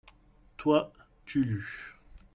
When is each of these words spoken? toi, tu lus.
toi, 0.57 0.91
tu 1.25 1.43
lus. 1.43 1.95